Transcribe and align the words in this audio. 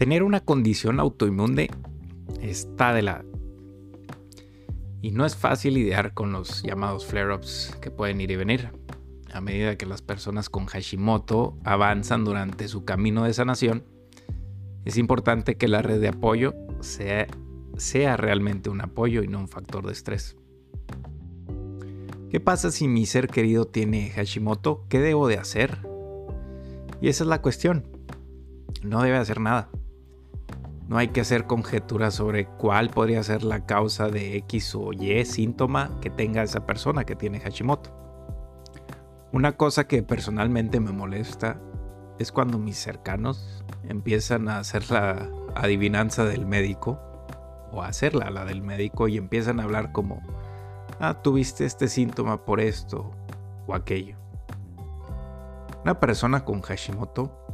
Tener 0.00 0.22
una 0.22 0.40
condición 0.40 0.98
autoinmune 0.98 1.68
está 2.40 2.94
de 2.94 3.02
la... 3.02 3.22
Y 5.02 5.10
no 5.10 5.26
es 5.26 5.36
fácil 5.36 5.74
lidiar 5.74 6.14
con 6.14 6.32
los 6.32 6.62
llamados 6.62 7.04
flare-ups 7.04 7.76
que 7.82 7.90
pueden 7.90 8.18
ir 8.22 8.30
y 8.30 8.36
venir. 8.36 8.70
A 9.30 9.42
medida 9.42 9.76
que 9.76 9.84
las 9.84 10.00
personas 10.00 10.48
con 10.48 10.64
Hashimoto 10.64 11.58
avanzan 11.64 12.24
durante 12.24 12.66
su 12.68 12.86
camino 12.86 13.24
de 13.24 13.34
sanación, 13.34 13.84
es 14.86 14.96
importante 14.96 15.58
que 15.58 15.68
la 15.68 15.82
red 15.82 16.00
de 16.00 16.08
apoyo 16.08 16.54
sea, 16.80 17.26
sea 17.76 18.16
realmente 18.16 18.70
un 18.70 18.80
apoyo 18.80 19.22
y 19.22 19.28
no 19.28 19.38
un 19.38 19.48
factor 19.48 19.84
de 19.84 19.92
estrés. 19.92 20.34
¿Qué 22.30 22.40
pasa 22.40 22.70
si 22.70 22.88
mi 22.88 23.04
ser 23.04 23.28
querido 23.28 23.66
tiene 23.66 24.08
Hashimoto? 24.08 24.86
¿Qué 24.88 24.98
debo 24.98 25.28
de 25.28 25.36
hacer? 25.36 25.76
Y 27.02 27.08
esa 27.08 27.24
es 27.24 27.28
la 27.28 27.42
cuestión. 27.42 27.84
No 28.82 29.02
debe 29.02 29.18
hacer 29.18 29.42
nada. 29.42 29.68
No 30.90 30.98
hay 30.98 31.06
que 31.06 31.20
hacer 31.20 31.46
conjeturas 31.46 32.14
sobre 32.14 32.46
cuál 32.46 32.90
podría 32.90 33.22
ser 33.22 33.44
la 33.44 33.64
causa 33.64 34.08
de 34.08 34.36
X 34.38 34.74
o 34.74 34.92
Y 34.92 35.24
síntoma 35.24 35.88
que 36.00 36.10
tenga 36.10 36.42
esa 36.42 36.66
persona 36.66 37.04
que 37.04 37.14
tiene 37.14 37.38
Hashimoto. 37.38 37.90
Una 39.30 39.52
cosa 39.52 39.86
que 39.86 40.02
personalmente 40.02 40.80
me 40.80 40.90
molesta 40.90 41.60
es 42.18 42.32
cuando 42.32 42.58
mis 42.58 42.76
cercanos 42.76 43.64
empiezan 43.88 44.48
a 44.48 44.58
hacer 44.58 44.90
la 44.90 45.30
adivinanza 45.54 46.24
del 46.24 46.44
médico 46.44 46.98
o 47.70 47.84
a 47.84 47.86
hacerla 47.86 48.28
la 48.30 48.44
del 48.44 48.60
médico 48.60 49.06
y 49.06 49.16
empiezan 49.16 49.60
a 49.60 49.62
hablar 49.62 49.92
como, 49.92 50.20
ah, 50.98 51.22
tuviste 51.22 51.66
este 51.66 51.86
síntoma 51.86 52.44
por 52.44 52.58
esto 52.58 53.12
o 53.68 53.76
aquello. 53.76 54.16
Una 55.84 56.00
persona 56.00 56.44
con 56.44 56.62
Hashimoto, 56.62 57.46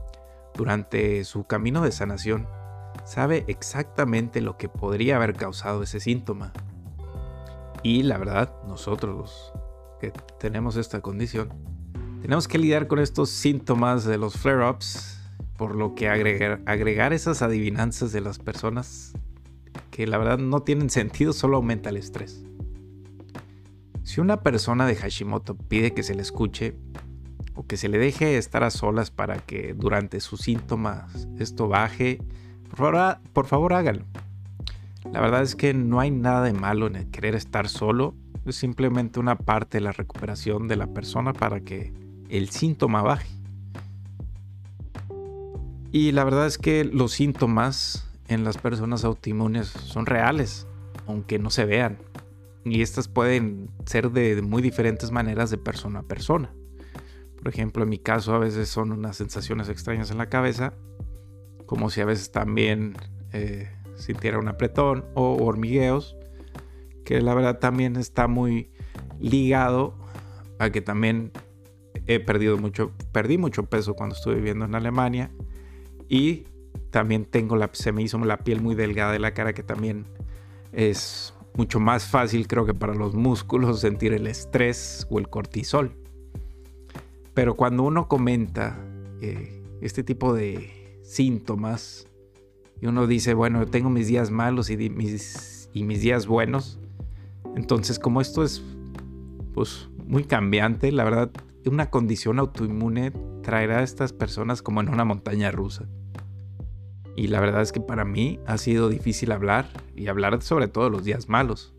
durante 0.55 1.23
su 1.25 1.45
camino 1.45 1.83
de 1.83 1.93
sanación, 1.93 2.49
sabe 3.07 3.45
exactamente 3.47 4.41
lo 4.41 4.59
que 4.59 4.69
podría 4.69 5.17
haber 5.17 5.35
causado 5.35 5.83
ese 5.83 6.01
síntoma. 6.01 6.53
Y 7.83 8.03
la 8.03 8.19
verdad, 8.19 8.53
nosotros 8.67 9.53
que 10.01 10.13
tenemos 10.39 10.77
esta 10.77 11.01
condición, 11.01 11.49
tenemos 12.21 12.49
que 12.49 12.59
lidiar 12.59 12.89
con 12.89 12.99
estos 12.99 13.31
síntomas 13.31 14.05
de 14.05 14.19
los 14.19 14.37
flare-ups, 14.37 15.21
por 15.57 15.75
lo 15.77 15.95
que 15.95 16.09
agregar, 16.09 16.61
agregar 16.67 17.13
esas 17.13 17.41
adivinanzas 17.43 18.13
de 18.13 18.21
las 18.21 18.39
personas 18.39 19.13
que 19.91 20.07
la 20.07 20.19
verdad 20.19 20.39
no 20.39 20.61
tienen 20.61 20.91
sentido 20.91 21.33
solo 21.33 21.59
aumenta 21.59 21.91
el 21.91 21.97
estrés. 21.97 22.45
Si 24.03 24.21
una 24.21 24.43
persona 24.43 24.87
de 24.87 24.97
Hashimoto 24.97 25.57
pide 25.57 25.95
que 25.95 26.03
se 26.03 26.15
le 26.15 26.23
escuche 26.23 26.77
o 27.55 27.67
que 27.67 27.77
se 27.77 27.89
le 27.89 27.99
deje 27.99 28.37
estar 28.37 28.65
a 28.65 28.71
solas 28.71 29.11
para 29.11 29.39
que 29.39 29.75
durante 29.75 30.21
sus 30.21 30.41
síntomas 30.41 31.29
esto 31.39 31.69
baje, 31.69 32.21
por 32.71 32.79
favor, 32.79 33.19
por 33.33 33.47
favor 33.47 33.73
hágalo. 33.75 34.05
La 35.13 35.21
verdad 35.21 35.43
es 35.43 35.55
que 35.55 35.73
no 35.73 36.01
hay 36.01 36.11
nada 36.11 36.43
de 36.43 36.53
malo 36.53 36.87
en 36.87 36.97
el 36.97 37.11
querer 37.11 37.35
estar 37.35 37.69
solo, 37.69 38.15
es 38.45 38.57
simplemente 38.57 39.21
una 39.21 39.37
parte 39.37 39.79
de 39.79 39.83
la 39.83 39.93
recuperación 39.93 40.69
de 40.69 40.77
la 40.77 40.87
persona 40.89 41.33
para 41.33 41.61
que 41.61 41.93
el 42.29 42.51
síntoma 42.51 43.03
baje. 43.03 43.29
Y 45.93 46.13
la 46.13 46.25
verdad 46.25 46.47
es 46.47 46.59
que 46.59 46.85
los 46.85 47.13
síntomas 47.13 48.09
en 48.29 48.45
las 48.45 48.59
personas 48.59 49.05
autoinmunes 49.05 49.69
son 49.69 50.07
reales, 50.07 50.67
aunque 51.07 51.39
no 51.39 51.51
se 51.51 51.65
vean. 51.65 51.99
Y 52.65 52.83
estas 52.83 53.09
pueden 53.09 53.71
ser 53.87 54.11
de 54.11 54.43
muy 54.43 54.61
diferentes 54.61 55.11
maneras 55.11 55.51
de 55.51 55.59
persona 55.59 56.01
a 56.01 56.03
persona. 56.03 56.53
Por 57.39 57.49
ejemplo, 57.49 57.85
en 57.85 57.89
mi 57.89 57.99
caso 57.99 58.35
a 58.35 58.39
veces 58.39 58.69
son 58.69 58.91
unas 58.93 59.17
sensaciones 59.17 59.69
extrañas 59.69 60.11
en 60.11 60.19
la 60.19 60.27
cabeza, 60.27 60.73
como 61.67 61.91
si 61.91 62.01
a 62.01 62.05
veces 62.05 62.31
también 62.31 62.95
eh, 63.33 63.69
sintiera 63.97 64.39
un 64.39 64.49
apretón 64.49 65.05
o 65.15 65.37
hormigueos, 65.45 66.17
que 67.05 67.21
la 67.21 67.35
verdad 67.35 67.59
también 67.59 67.97
está 67.97 68.29
muy 68.29 68.71
ligado 69.21 69.95
a 70.59 70.71
que 70.71 70.81
también 70.81 71.33
he 72.07 72.21
perdido 72.21 72.57
mucho, 72.59 72.93
perdí 73.13 73.39
mucho 73.39 73.65
peso 73.67 73.95
cuando 73.95 74.15
estuve 74.15 74.37
viviendo 74.37 74.65
en 74.65 74.75
Alemania 74.75 75.31
y 76.09 76.45
también 76.91 77.25
tengo 77.25 77.57
la, 77.57 77.71
se 77.73 77.93
me 77.93 78.03
hizo 78.03 78.19
la 78.19 78.39
piel 78.39 78.61
muy 78.61 78.75
delgada 78.75 79.13
de 79.13 79.19
la 79.19 79.35
cara 79.35 79.53
que 79.53 79.63
también 79.63 80.07
es 80.73 81.35
mucho 81.55 81.81
más 81.81 82.07
fácil 82.07 82.47
creo 82.47 82.67
que 82.67 82.75
para 82.75 82.95
los 82.95 83.15
músculos 83.15 83.81
sentir 83.81 84.13
el 84.13 84.27
estrés 84.27 85.07
o 85.11 85.19
el 85.19 85.29
cortisol. 85.29 85.97
Pero 87.35 87.55
cuando 87.55 87.83
uno 87.83 88.09
comenta 88.09 88.79
eh, 89.21 89.63
este 89.81 90.03
tipo 90.03 90.33
de 90.33 90.76
síntomas 91.07 92.09
y 92.81 92.87
uno 92.87 93.07
dice, 93.07 93.35
bueno, 93.35 93.67
tengo 93.67 93.89
mis 93.91 94.07
días 94.09 94.31
malos 94.31 94.71
y 94.71 94.77
mis, 94.77 95.71
y 95.73 95.85
mis 95.85 96.01
días 96.01 96.27
buenos, 96.27 96.79
entonces 97.55 97.99
como 97.99 98.21
esto 98.21 98.45
es 98.45 98.63
pues 99.55 99.89
muy 100.07 100.25
cambiante, 100.25 100.93
la 100.93 101.05
verdad 101.05 101.31
una 101.69 101.91
condición 101.91 102.39
autoinmune 102.39 103.13
traerá 103.43 103.79
a 103.79 103.83
estas 103.83 104.13
personas 104.13 104.63
como 104.63 104.81
en 104.81 104.89
una 104.89 105.05
montaña 105.05 105.51
rusa. 105.51 105.87
Y 107.17 107.29
la 107.29 107.41
verdad 107.41 107.63
es 107.63 107.73
que 107.73 107.81
para 107.81 108.05
mí 108.05 108.41
ha 108.47 108.59
sido 108.59 108.89
difícil 108.89 109.33
hablar 109.33 109.69
y 109.95 110.09
hablar 110.09 110.43
sobre 110.43 110.69
todo 110.69 110.91
los 110.91 111.05
días 111.05 111.29
malos. 111.29 111.75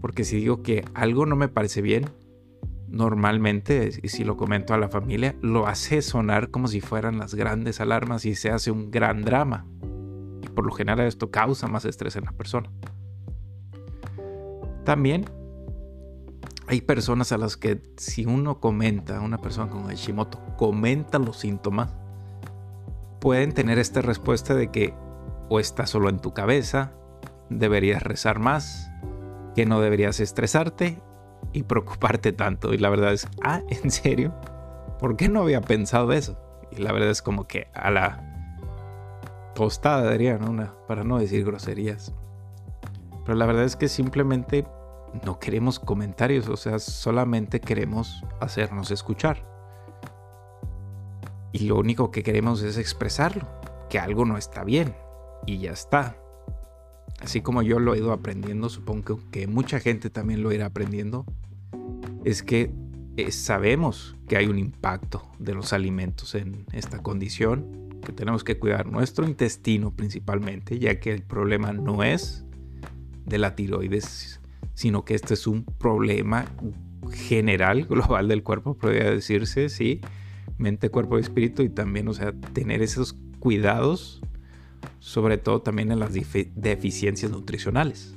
Porque 0.00 0.24
si 0.24 0.36
digo 0.36 0.62
que 0.62 0.84
algo 0.94 1.26
no 1.26 1.36
me 1.36 1.48
parece 1.48 1.82
bien, 1.82 2.06
normalmente, 2.94 3.90
y 4.02 4.08
si 4.08 4.24
lo 4.24 4.36
comento 4.36 4.72
a 4.72 4.78
la 4.78 4.88
familia, 4.88 5.34
lo 5.42 5.66
hace 5.66 6.00
sonar 6.00 6.50
como 6.50 6.68
si 6.68 6.80
fueran 6.80 7.18
las 7.18 7.34
grandes 7.34 7.80
alarmas 7.80 8.24
y 8.24 8.36
se 8.36 8.50
hace 8.50 8.70
un 8.70 8.90
gran 8.90 9.22
drama. 9.22 9.66
Y 10.42 10.48
por 10.48 10.64
lo 10.64 10.72
general 10.72 11.06
esto 11.06 11.30
causa 11.30 11.66
más 11.66 11.84
estrés 11.84 12.16
en 12.16 12.24
la 12.24 12.32
persona. 12.32 12.70
También 14.84 15.24
hay 16.68 16.82
personas 16.82 17.32
a 17.32 17.38
las 17.38 17.56
que 17.56 17.82
si 17.96 18.26
uno 18.26 18.60
comenta, 18.60 19.20
una 19.20 19.38
persona 19.38 19.70
con 19.70 19.88
Hashimoto 19.88 20.38
comenta 20.56 21.18
los 21.18 21.38
síntomas, 21.38 21.92
pueden 23.20 23.52
tener 23.52 23.78
esta 23.78 24.02
respuesta 24.02 24.54
de 24.54 24.70
que 24.70 24.94
o 25.48 25.58
está 25.58 25.86
solo 25.86 26.08
en 26.08 26.20
tu 26.20 26.32
cabeza, 26.32 26.92
deberías 27.50 28.02
rezar 28.02 28.38
más, 28.38 28.90
que 29.54 29.66
no 29.66 29.80
deberías 29.80 30.20
estresarte 30.20 31.02
y 31.52 31.62
preocuparte 31.64 32.32
tanto. 32.32 32.72
Y 32.72 32.78
la 32.78 32.90
verdad 32.90 33.12
es, 33.12 33.28
ah, 33.42 33.62
¿en 33.68 33.90
serio? 33.90 34.34
¿Por 34.98 35.16
qué 35.16 35.28
no 35.28 35.42
había 35.42 35.60
pensado 35.60 36.12
eso? 36.12 36.38
Y 36.70 36.82
la 36.82 36.92
verdad 36.92 37.10
es 37.10 37.22
como 37.22 37.46
que 37.46 37.68
a 37.74 37.90
la 37.90 39.52
tostada 39.54 40.10
diría, 40.10 40.36
Una, 40.36 40.74
para 40.86 41.04
no 41.04 41.18
decir 41.18 41.44
groserías. 41.44 42.12
Pero 43.24 43.38
la 43.38 43.46
verdad 43.46 43.64
es 43.64 43.76
que 43.76 43.88
simplemente 43.88 44.66
no 45.24 45.38
queremos 45.38 45.78
comentarios, 45.78 46.48
o 46.48 46.56
sea, 46.56 46.78
solamente 46.78 47.60
queremos 47.60 48.24
hacernos 48.40 48.90
escuchar. 48.90 49.46
Y 51.52 51.60
lo 51.66 51.78
único 51.78 52.10
que 52.10 52.22
queremos 52.22 52.62
es 52.62 52.76
expresarlo, 52.78 53.46
que 53.88 53.98
algo 53.98 54.24
no 54.24 54.36
está 54.36 54.64
bien, 54.64 54.96
y 55.46 55.58
ya 55.58 55.70
está. 55.70 56.16
Así 57.24 57.40
como 57.40 57.62
yo 57.62 57.78
lo 57.78 57.94
he 57.94 57.98
ido 57.98 58.12
aprendiendo, 58.12 58.68
supongo 58.68 59.18
que 59.30 59.46
mucha 59.46 59.80
gente 59.80 60.10
también 60.10 60.42
lo 60.42 60.52
irá 60.52 60.66
aprendiendo, 60.66 61.24
es 62.22 62.42
que 62.42 62.70
eh, 63.16 63.32
sabemos 63.32 64.14
que 64.28 64.36
hay 64.36 64.46
un 64.46 64.58
impacto 64.58 65.26
de 65.38 65.54
los 65.54 65.72
alimentos 65.72 66.34
en 66.34 66.66
esta 66.72 67.02
condición, 67.02 67.88
que 68.04 68.12
tenemos 68.12 68.44
que 68.44 68.58
cuidar 68.58 68.86
nuestro 68.86 69.26
intestino 69.26 69.90
principalmente, 69.90 70.78
ya 70.78 71.00
que 71.00 71.12
el 71.12 71.22
problema 71.22 71.72
no 71.72 72.04
es 72.04 72.44
de 73.24 73.38
la 73.38 73.56
tiroides, 73.56 74.42
sino 74.74 75.06
que 75.06 75.14
este 75.14 75.32
es 75.32 75.46
un 75.46 75.64
problema 75.64 76.44
general, 77.10 77.84
global 77.88 78.28
del 78.28 78.42
cuerpo, 78.42 78.76
podría 78.76 79.10
decirse, 79.10 79.70
sí, 79.70 80.02
mente, 80.58 80.90
cuerpo 80.90 81.16
y 81.16 81.22
espíritu, 81.22 81.62
y 81.62 81.70
también, 81.70 82.06
o 82.08 82.12
sea, 82.12 82.34
tener 82.52 82.82
esos 82.82 83.16
cuidados, 83.38 84.20
sobre 85.04 85.36
todo 85.36 85.60
también 85.60 85.92
en 85.92 85.98
las 85.98 86.14
deficiencias 86.14 87.30
nutricionales. 87.30 88.16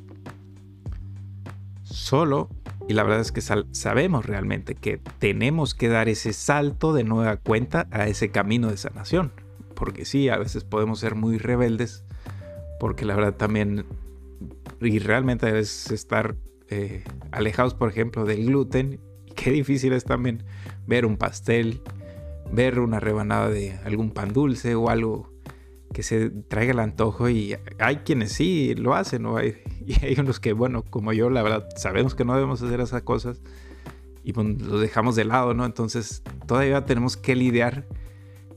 Solo, 1.83 2.47
y 2.87 2.93
la 2.93 3.03
verdad 3.03 3.19
es 3.19 3.33
que 3.33 3.41
sabemos 3.41 4.25
realmente 4.25 4.73
que 4.73 5.01
tenemos 5.19 5.75
que 5.75 5.89
dar 5.89 6.07
ese 6.07 6.31
salto 6.31 6.93
de 6.93 7.03
nueva 7.03 7.35
cuenta 7.35 7.89
a 7.91 8.07
ese 8.07 8.31
camino 8.31 8.69
de 8.69 8.77
sanación, 8.77 9.33
porque 9.75 10.05
sí, 10.05 10.29
a 10.29 10.37
veces 10.37 10.63
podemos 10.63 11.01
ser 11.01 11.15
muy 11.15 11.37
rebeldes, 11.37 12.05
porque 12.79 13.03
la 13.03 13.17
verdad 13.17 13.35
también 13.35 13.83
y 14.79 14.99
realmente 14.99 15.45
debes 15.45 15.91
estar 15.91 16.37
eh, 16.69 17.03
alejados, 17.31 17.73
por 17.73 17.89
ejemplo, 17.89 18.23
del 18.23 18.45
gluten. 18.45 19.01
Qué 19.35 19.51
difícil 19.51 19.91
es 19.91 20.05
también 20.05 20.45
ver 20.87 21.05
un 21.05 21.17
pastel, 21.17 21.81
ver 22.49 22.79
una 22.79 23.01
rebanada 23.01 23.49
de 23.49 23.73
algún 23.83 24.11
pan 24.11 24.31
dulce 24.31 24.73
o 24.75 24.89
algo 24.89 25.36
que 25.97 26.03
se 26.03 26.29
traiga 26.29 26.73
el 26.73 26.79
antojo 26.79 27.27
y 27.27 27.57
hay 27.79 27.95
quienes 28.05 28.31
sí 28.31 28.75
lo 28.75 28.93
hacen, 28.93 29.23
¿no? 29.23 29.37
Hay, 29.37 29.55
y 29.87 30.05
hay 30.05 30.15
unos 30.19 30.39
que, 30.39 30.53
bueno, 30.53 30.83
como 30.83 31.11
yo, 31.11 31.31
la 31.31 31.41
verdad, 31.41 31.67
sabemos 31.75 32.13
que 32.13 32.23
no 32.23 32.35
debemos 32.35 32.61
hacer 32.61 32.79
esas 32.81 33.01
cosas 33.01 33.41
y 34.23 34.31
pues, 34.31 34.61
los 34.61 34.79
dejamos 34.79 35.15
de 35.15 35.25
lado, 35.25 35.55
¿no? 35.55 35.65
Entonces 35.65 36.21
todavía 36.45 36.85
tenemos 36.85 37.17
que 37.17 37.35
lidiar 37.35 37.87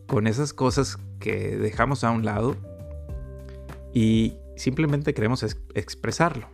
con 0.06 0.26
esas 0.26 0.52
cosas 0.52 0.98
que 1.18 1.56
dejamos 1.56 2.04
a 2.04 2.10
un 2.10 2.26
lado 2.26 2.58
y 3.94 4.34
simplemente 4.56 5.14
queremos 5.14 5.42
expresarlo. 5.74 6.46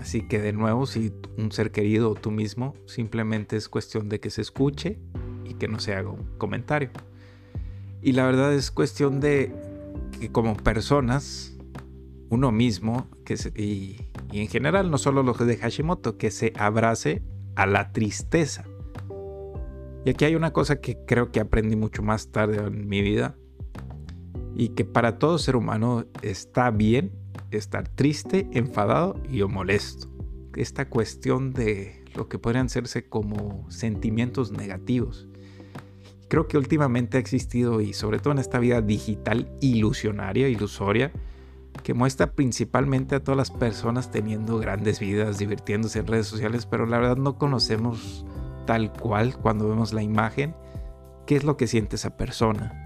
Así 0.00 0.26
que 0.26 0.40
de 0.40 0.52
nuevo, 0.52 0.86
si 0.86 1.12
un 1.38 1.52
ser 1.52 1.70
querido 1.70 2.10
o 2.10 2.14
tú 2.16 2.32
mismo, 2.32 2.74
simplemente 2.86 3.56
es 3.56 3.68
cuestión 3.68 4.08
de 4.08 4.18
que 4.18 4.30
se 4.30 4.42
escuche 4.42 4.98
y 5.44 5.54
que 5.54 5.68
no 5.68 5.78
se 5.78 5.94
haga 5.94 6.10
un 6.10 6.24
comentario. 6.38 6.90
Y 8.02 8.14
la 8.14 8.26
verdad 8.26 8.52
es 8.52 8.72
cuestión 8.72 9.20
de 9.20 9.65
que 10.18 10.30
como 10.30 10.56
personas, 10.56 11.56
uno 12.28 12.52
mismo, 12.52 13.08
que 13.24 13.34
y, 13.54 13.96
y 14.32 14.40
en 14.40 14.48
general 14.48 14.90
no 14.90 14.98
solo 14.98 15.22
los 15.22 15.38
de 15.38 15.56
Hashimoto, 15.56 16.18
que 16.18 16.30
se 16.30 16.52
abrace 16.56 17.22
a 17.54 17.66
la 17.66 17.92
tristeza. 17.92 18.64
Y 20.04 20.10
aquí 20.10 20.24
hay 20.24 20.36
una 20.36 20.52
cosa 20.52 20.80
que 20.80 20.98
creo 21.06 21.32
que 21.32 21.40
aprendí 21.40 21.74
mucho 21.74 22.02
más 22.02 22.30
tarde 22.30 22.58
en 22.58 22.88
mi 22.88 23.02
vida 23.02 23.36
y 24.54 24.70
que 24.70 24.84
para 24.84 25.18
todo 25.18 25.38
ser 25.38 25.56
humano 25.56 26.06
está 26.22 26.70
bien 26.70 27.12
estar 27.50 27.88
triste, 27.88 28.48
enfadado 28.52 29.20
y 29.28 29.42
o 29.42 29.48
molesto. 29.48 30.08
Esta 30.54 30.88
cuestión 30.88 31.52
de 31.52 32.04
lo 32.14 32.28
que 32.28 32.38
podrían 32.38 32.66
hacerse 32.66 33.08
como 33.08 33.70
sentimientos 33.70 34.52
negativos. 34.52 35.28
Creo 36.28 36.48
que 36.48 36.58
últimamente 36.58 37.16
ha 37.16 37.20
existido 37.20 37.80
y 37.80 37.92
sobre 37.92 38.18
todo 38.18 38.32
en 38.32 38.38
esta 38.38 38.58
vida 38.58 38.80
digital 38.82 39.50
ilusionaria, 39.60 40.48
ilusoria, 40.48 41.12
que 41.82 41.94
muestra 41.94 42.32
principalmente 42.32 43.14
a 43.14 43.22
todas 43.22 43.36
las 43.36 43.50
personas 43.50 44.10
teniendo 44.10 44.58
grandes 44.58 44.98
vidas, 44.98 45.38
divirtiéndose 45.38 46.00
en 46.00 46.06
redes 46.06 46.26
sociales, 46.26 46.66
pero 46.66 46.86
la 46.86 46.98
verdad 46.98 47.16
no 47.16 47.36
conocemos 47.36 48.24
tal 48.66 48.92
cual 48.92 49.36
cuando 49.36 49.68
vemos 49.68 49.92
la 49.92 50.02
imagen 50.02 50.54
qué 51.26 51.36
es 51.36 51.44
lo 51.44 51.56
que 51.56 51.66
siente 51.66 51.96
esa 51.96 52.16
persona. 52.16 52.82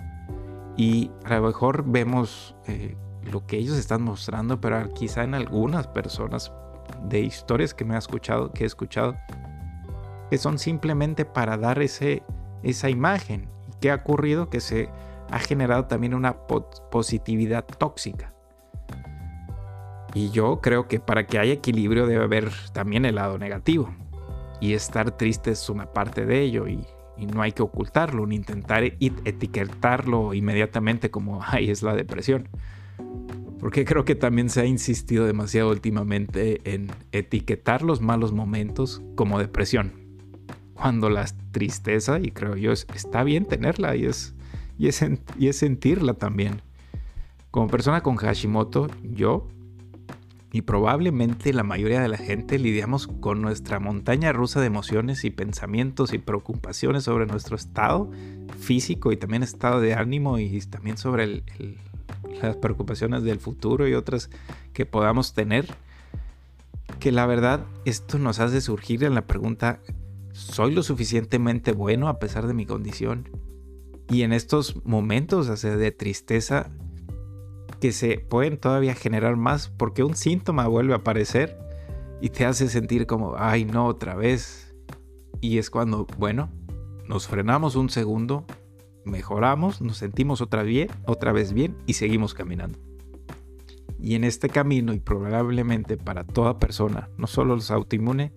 Y 0.76 1.10
a 1.24 1.36
lo 1.36 1.46
mejor 1.46 1.84
vemos 1.86 2.54
eh, 2.66 2.96
lo 3.22 3.46
que 3.46 3.58
ellos 3.58 3.76
están 3.76 4.02
mostrando, 4.02 4.60
pero 4.60 4.92
quizá 4.94 5.24
en 5.24 5.34
algunas 5.34 5.86
personas 5.86 6.52
de 7.08 7.20
historias 7.20 7.74
que 7.74 7.84
me 7.84 7.94
ha 7.94 7.98
escuchado, 7.98 8.52
que 8.52 8.64
he 8.64 8.66
escuchado, 8.66 9.16
que 10.30 10.38
son 10.38 10.58
simplemente 10.58 11.24
para 11.24 11.56
dar 11.56 11.82
ese, 11.82 12.22
esa 12.62 12.90
imagen. 12.90 13.48
¿Y 13.68 13.80
qué 13.80 13.90
ha 13.90 13.96
ocurrido? 13.96 14.50
Que 14.50 14.60
se 14.60 14.88
ha 15.30 15.38
generado 15.38 15.86
también 15.86 16.14
una 16.14 16.36
positividad 16.90 17.64
tóxica. 17.64 18.34
Y 20.14 20.30
yo 20.30 20.60
creo 20.60 20.88
que 20.88 20.98
para 20.98 21.26
que 21.26 21.38
haya 21.38 21.52
equilibrio 21.52 22.06
debe 22.06 22.24
haber 22.24 22.50
también 22.72 23.04
el 23.04 23.14
lado 23.16 23.38
negativo. 23.38 23.94
Y 24.60 24.74
estar 24.74 25.16
triste 25.16 25.52
es 25.52 25.70
una 25.70 25.92
parte 25.92 26.26
de 26.26 26.40
ello 26.40 26.66
y, 26.68 26.86
no 27.34 27.42
hay 27.42 27.52
que 27.52 27.62
ocultarlo 27.62 28.26
ni 28.26 28.34
intentar 28.36 28.82
etiquetarlo 28.82 30.32
inmediatamente 30.32 31.10
como, 31.10 31.42
ay, 31.46 31.70
es 31.70 31.82
la 31.82 31.94
depresión. 31.94 32.48
Porque 33.58 33.84
creo 33.84 34.06
que 34.06 34.14
también 34.14 34.48
se 34.48 34.62
ha 34.62 34.64
insistido 34.64 35.26
demasiado 35.26 35.68
últimamente 35.68 36.62
en 36.64 36.90
etiquetar 37.12 37.82
los 37.82 38.00
malos 38.00 38.32
momentos 38.32 39.02
como 39.16 39.38
depresión. 39.38 39.99
Cuando 40.80 41.10
la 41.10 41.26
tristeza, 41.52 42.18
y 42.20 42.30
creo 42.30 42.56
yo, 42.56 42.72
está 42.72 43.22
bien 43.22 43.44
tenerla 43.44 43.96
y 43.96 44.06
es, 44.06 44.34
y 44.78 44.88
y 45.38 45.48
es 45.48 45.56
sentirla 45.56 46.14
también. 46.14 46.62
Como 47.50 47.68
persona 47.68 48.02
con 48.02 48.16
Hashimoto, 48.16 48.86
yo 49.02 49.46
y 50.52 50.62
probablemente 50.62 51.52
la 51.52 51.62
mayoría 51.62 52.00
de 52.00 52.08
la 52.08 52.16
gente 52.16 52.58
lidiamos 52.58 53.06
con 53.06 53.40
nuestra 53.40 53.78
montaña 53.78 54.32
rusa 54.32 54.60
de 54.60 54.66
emociones 54.66 55.24
y 55.24 55.30
pensamientos 55.30 56.12
y 56.12 56.18
preocupaciones 56.18 57.04
sobre 57.04 57.26
nuestro 57.26 57.56
estado 57.56 58.10
físico 58.58 59.12
y 59.12 59.16
también 59.16 59.44
estado 59.44 59.80
de 59.80 59.94
ánimo 59.94 60.38
y 60.38 60.60
también 60.62 60.96
sobre 60.96 61.44
las 62.42 62.56
preocupaciones 62.56 63.22
del 63.22 63.38
futuro 63.38 63.86
y 63.86 63.94
otras 63.94 64.28
que 64.72 64.86
podamos 64.86 65.34
tener. 65.34 65.66
Que 66.98 67.12
la 67.12 67.26
verdad 67.26 67.64
esto 67.84 68.18
nos 68.18 68.40
hace 68.40 68.60
surgir 68.60 69.04
en 69.04 69.14
la 69.14 69.22
pregunta, 69.22 69.78
¿soy 70.40 70.72
lo 70.72 70.82
suficientemente 70.82 71.72
bueno 71.72 72.08
a 72.08 72.18
pesar 72.18 72.46
de 72.46 72.54
mi 72.54 72.66
condición? 72.66 73.28
Y 74.08 74.22
en 74.22 74.32
estos 74.32 74.84
momentos 74.84 75.62
de 75.62 75.92
tristeza, 75.92 76.70
que 77.80 77.92
se 77.92 78.18
pueden 78.18 78.58
todavía 78.58 78.94
generar 78.94 79.36
más 79.36 79.68
porque 79.68 80.02
un 80.02 80.16
síntoma 80.16 80.66
vuelve 80.66 80.94
a 80.94 80.98
aparecer 80.98 81.56
y 82.20 82.30
te 82.30 82.44
hace 82.44 82.68
sentir 82.68 83.06
como, 83.06 83.34
ay 83.38 83.64
no, 83.64 83.86
otra 83.86 84.16
vez. 84.16 84.74
Y 85.40 85.58
es 85.58 85.70
cuando, 85.70 86.06
bueno, 86.18 86.50
nos 87.06 87.28
frenamos 87.28 87.76
un 87.76 87.88
segundo, 87.88 88.44
mejoramos, 89.04 89.80
nos 89.80 89.98
sentimos 89.98 90.40
otra, 90.40 90.62
bien, 90.62 90.88
otra 91.06 91.32
vez 91.32 91.52
bien 91.52 91.76
y 91.86 91.94
seguimos 91.94 92.34
caminando. 92.34 92.78
Y 93.98 94.14
en 94.14 94.24
este 94.24 94.48
camino, 94.48 94.92
y 94.92 95.00
probablemente 95.00 95.96
para 95.96 96.24
toda 96.24 96.58
persona, 96.58 97.08
no 97.16 97.26
solo 97.26 97.54
los 97.54 97.70
autoinmunes, 97.70 98.32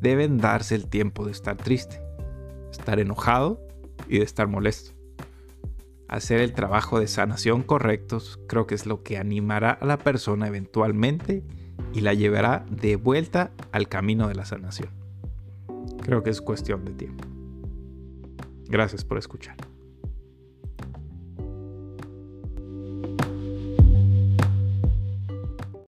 deben 0.00 0.38
darse 0.38 0.74
el 0.74 0.88
tiempo 0.88 1.24
de 1.24 1.32
estar 1.32 1.56
triste, 1.56 2.00
estar 2.70 2.98
enojado 2.98 3.60
y 4.08 4.18
de 4.18 4.24
estar 4.24 4.48
molesto 4.48 4.92
hacer 6.10 6.40
el 6.40 6.52
trabajo 6.52 6.98
de 6.98 7.06
sanación 7.06 7.62
correctos, 7.62 8.40
creo 8.48 8.66
que 8.66 8.74
es 8.74 8.84
lo 8.84 9.04
que 9.04 9.16
animará 9.16 9.70
a 9.70 9.86
la 9.86 9.96
persona 9.96 10.48
eventualmente 10.48 11.44
y 11.94 12.00
la 12.00 12.14
llevará 12.14 12.66
de 12.68 12.96
vuelta 12.96 13.52
al 13.70 13.88
camino 13.88 14.26
de 14.26 14.34
la 14.34 14.44
sanación. 14.44 14.90
Creo 16.02 16.24
que 16.24 16.30
es 16.30 16.40
cuestión 16.40 16.84
de 16.84 16.94
tiempo. 16.94 17.28
Gracias 18.68 19.04
por 19.04 19.18
escuchar. 19.18 19.56